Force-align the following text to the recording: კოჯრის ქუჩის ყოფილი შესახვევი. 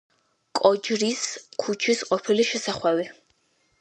კოჯრის 0.59 1.21
ქუჩის 1.65 2.03
ყოფილი 2.13 2.47
შესახვევი. 2.53 3.07